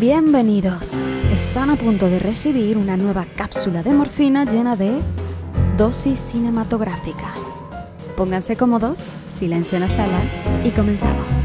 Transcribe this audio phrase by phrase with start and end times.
[0.00, 1.10] Bienvenidos.
[1.30, 4.98] Están a punto de recibir una nueva cápsula de morfina llena de
[5.76, 7.34] dosis cinematográfica.
[8.16, 10.18] Pónganse cómodos, silencio en la sala
[10.64, 11.44] y comenzamos.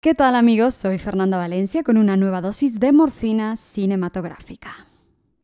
[0.00, 0.76] ¿Qué tal amigos?
[0.76, 4.93] Soy Fernanda Valencia con una nueva dosis de morfina cinematográfica.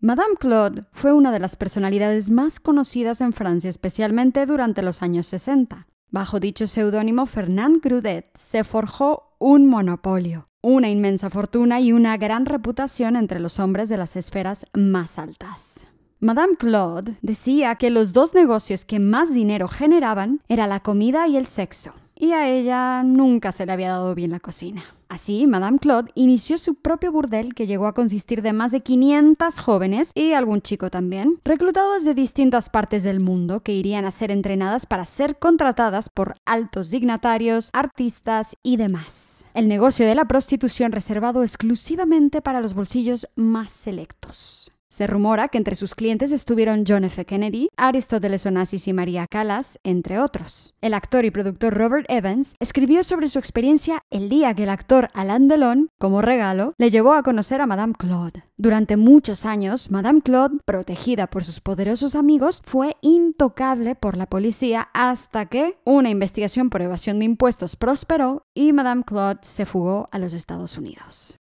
[0.02, 5.26] Madame Claude fue una de las personalidades más conocidas en Francia, especialmente durante los años
[5.26, 5.88] 60.
[6.08, 12.46] Bajo dicho seudónimo, Fernand Grudet se forjó un monopolio, una inmensa fortuna y una gran
[12.46, 15.88] reputación entre los hombres de las esferas más altas.
[16.18, 21.36] Madame Claude decía que los dos negocios que más dinero generaban era la comida y
[21.36, 24.82] el sexo, y a ella nunca se le había dado bien la cocina.
[25.10, 29.58] Así, Madame Claude inició su propio burdel que llegó a consistir de más de 500
[29.58, 34.30] jóvenes y algún chico también, reclutados de distintas partes del mundo que irían a ser
[34.30, 39.50] entrenadas para ser contratadas por altos dignatarios, artistas y demás.
[39.52, 44.70] El negocio de la prostitución reservado exclusivamente para los bolsillos más selectos.
[44.92, 47.24] Se rumora que entre sus clientes estuvieron John F.
[47.24, 50.74] Kennedy, Aristóteles Onassis y María Callas, entre otros.
[50.80, 55.08] El actor y productor Robert Evans escribió sobre su experiencia el día que el actor
[55.14, 58.42] Alain Delon, como regalo, le llevó a conocer a Madame Claude.
[58.56, 64.88] Durante muchos años, Madame Claude, protegida por sus poderosos amigos, fue intocable por la policía
[64.92, 70.18] hasta que una investigación por evasión de impuestos prosperó y Madame Claude se fugó a
[70.18, 71.39] los Estados Unidos.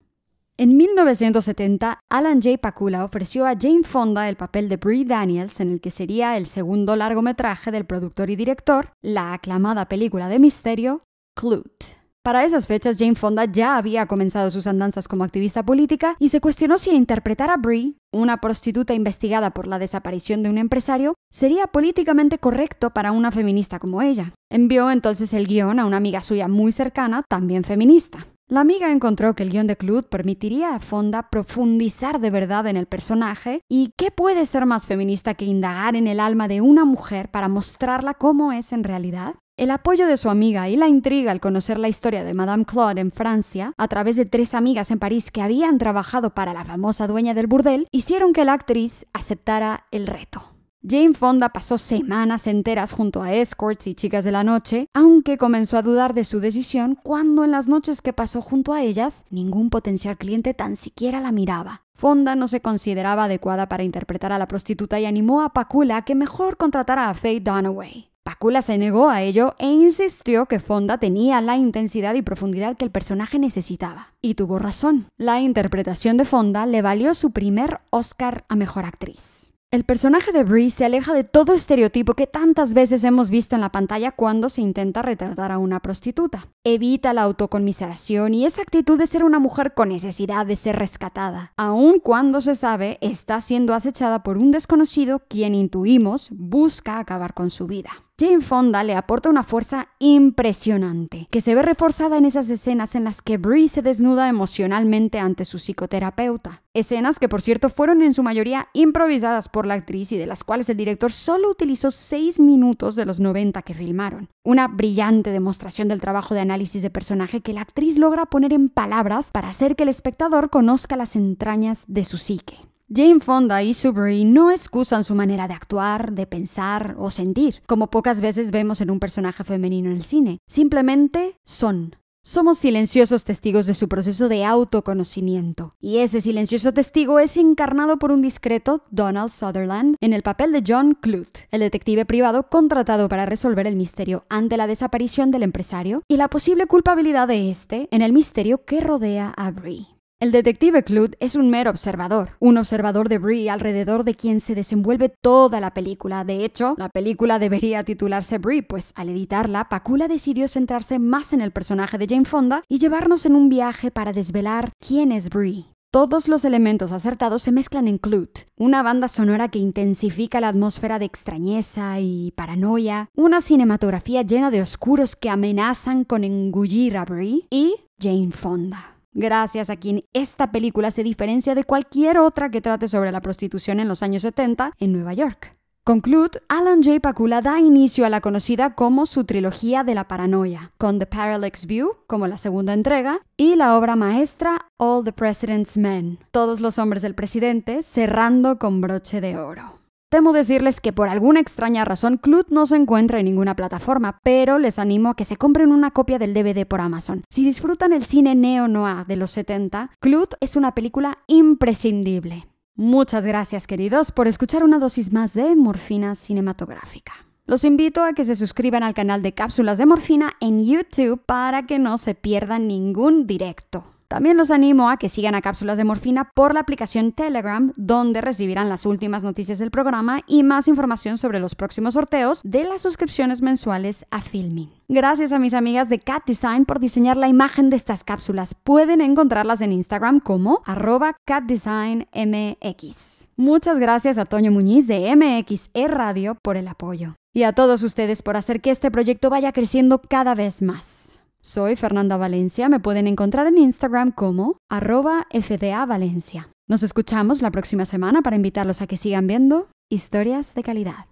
[0.60, 2.58] En 1970, Alan J.
[2.58, 6.48] Pakula ofreció a Jane Fonda el papel de Brie Daniels en el que sería el
[6.48, 11.02] segundo largometraje del productor y director, la aclamada película de misterio
[11.34, 11.86] Clute.
[12.26, 16.42] Para esas fechas, Jane Fonda ya había comenzado sus andanzas como activista política y se
[16.42, 21.68] cuestionó si interpretar a Brie, una prostituta investigada por la desaparición de un empresario, sería
[21.68, 24.34] políticamente correcto para una feminista como ella.
[24.52, 28.28] Envió entonces el guion a una amiga suya muy cercana, también feminista.
[28.50, 32.78] La amiga encontró que el guion de Clute permitiría a Fonda profundizar de verdad en
[32.78, 36.84] el personaje y qué puede ser más feminista que indagar en el alma de una
[36.84, 39.36] mujer para mostrarla cómo es en realidad.
[39.56, 43.02] El apoyo de su amiga y la intriga al conocer la historia de Madame Claude
[43.02, 47.06] en Francia, a través de tres amigas en París que habían trabajado para la famosa
[47.06, 50.59] dueña del burdel, hicieron que la actriz aceptara el reto.
[50.88, 55.78] Jane Fonda pasó semanas enteras junto a escorts y chicas de la noche, aunque comenzó
[55.78, 59.70] a dudar de su decisión cuando en las noches que pasó junto a ellas, ningún
[59.70, 61.82] potencial cliente tan siquiera la miraba.
[61.94, 66.06] Fonda no se consideraba adecuada para interpretar a la prostituta y animó a Pakula a
[66.06, 68.10] que mejor contratara a Faye Dunaway.
[68.24, 72.86] Pakula se negó a ello e insistió que Fonda tenía la intensidad y profundidad que
[72.86, 74.14] el personaje necesitaba.
[74.22, 75.08] Y tuvo razón.
[75.18, 79.50] La interpretación de Fonda le valió su primer Oscar a Mejor Actriz.
[79.72, 83.62] El personaje de Brie se aleja de todo estereotipo que tantas veces hemos visto en
[83.62, 86.48] la pantalla cuando se intenta retratar a una prostituta.
[86.64, 91.54] Evita la autoconmiseración y esa actitud de ser una mujer con necesidad de ser rescatada,
[91.56, 97.52] aun cuando se sabe está siendo acechada por un desconocido quien intuimos busca acabar con
[97.52, 97.92] su vida.
[98.20, 103.06] Jane Fonda le aporta una fuerza impresionante, que se ve reforzada en esas escenas en
[103.06, 106.62] las que Brie se desnuda emocionalmente ante su psicoterapeuta.
[106.74, 110.44] Escenas que, por cierto, fueron en su mayoría improvisadas por la actriz y de las
[110.44, 114.28] cuales el director solo utilizó 6 minutos de los 90 que filmaron.
[114.44, 118.68] Una brillante demostración del trabajo de análisis de personaje que la actriz logra poner en
[118.68, 122.58] palabras para hacer que el espectador conozca las entrañas de su psique.
[122.92, 127.92] Jane Fonda y Brie no excusan su manera de actuar, de pensar o sentir, como
[127.92, 130.40] pocas veces vemos en un personaje femenino en el cine.
[130.48, 131.96] Simplemente son.
[132.24, 138.12] Somos silenciosos testigos de su proceso de autoconocimiento, y ese silencioso testigo es encarnado por
[138.12, 143.28] un discreto Donald Sutherland en el papel de John Clute, el detective privado contratado para
[143.28, 148.02] resolver el misterio ante la desaparición del empresario y la posible culpabilidad de este en
[148.02, 149.99] el misterio que rodea a Brie.
[150.22, 154.54] El detective Clute es un mero observador, un observador de Brie alrededor de quien se
[154.54, 156.26] desenvuelve toda la película.
[156.26, 161.40] De hecho, la película debería titularse Brie, pues al editarla, Pakula decidió centrarse más en
[161.40, 165.68] el personaje de Jane Fonda y llevarnos en un viaje para desvelar quién es Brie.
[165.90, 171.00] Todos los elementos acertados se mezclan en Clute, una banda sonora que intensifica la atmósfera
[171.00, 177.48] de extrañeza y paranoia, una cinematografía llena de oscuros que amenazan con engullir a Brie
[177.50, 182.88] y Jane Fonda gracias a quien esta película se diferencia de cualquier otra que trate
[182.88, 185.60] sobre la prostitución en los años 70 en Nueva York.
[185.90, 187.00] Conclude, Alan J.
[187.00, 191.66] Pakula da inicio a la conocida como su trilogía de la paranoia, con The Parallax
[191.66, 196.78] View como la segunda entrega y la obra maestra All the President's Men, todos los
[196.78, 199.79] hombres del presidente, cerrando con broche de oro.
[200.10, 204.58] Temo decirles que por alguna extraña razón Clut no se encuentra en ninguna plataforma, pero
[204.58, 207.24] les animo a que se compren una copia del DVD por Amazon.
[207.30, 212.48] Si disfrutan el cine neo-noir de los 70, Clut es una película imprescindible.
[212.76, 217.14] Muchas gracias queridos por escuchar una dosis más de morfina cinematográfica.
[217.46, 221.68] Los invito a que se suscriban al canal de Cápsulas de Morfina en YouTube para
[221.68, 223.84] que no se pierdan ningún directo.
[224.10, 228.22] También los animo a que sigan a Cápsulas de Morfina por la aplicación Telegram, donde
[228.22, 232.82] recibirán las últimas noticias del programa y más información sobre los próximos sorteos de las
[232.82, 234.72] suscripciones mensuales a Filming.
[234.88, 238.56] Gracias a mis amigas de Cat Design por diseñar la imagen de estas cápsulas.
[238.56, 243.28] Pueden encontrarlas en Instagram como arroba catdesignmx.
[243.38, 247.14] Muchas gracias a Toño Muñiz de MXE Radio por el apoyo.
[247.32, 251.09] Y a todos ustedes por hacer que este proyecto vaya creciendo cada vez más.
[251.42, 256.50] Soy Fernanda Valencia, me pueden encontrar en Instagram como arroba FDA Valencia.
[256.68, 261.06] Nos escuchamos la próxima semana para invitarlos a que sigan viendo historias de calidad.